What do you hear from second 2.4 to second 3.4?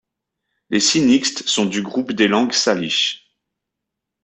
salish.